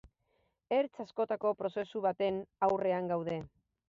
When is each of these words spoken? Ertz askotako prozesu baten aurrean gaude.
Ertz 0.77 1.03
askotako 1.03 1.51
prozesu 1.59 2.01
baten 2.07 2.39
aurrean 2.69 3.11
gaude. 3.13 3.37